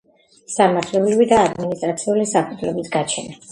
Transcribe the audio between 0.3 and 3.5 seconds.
სამართლებრივი და ადმინისტრაციული საფუძვლების გაჩენა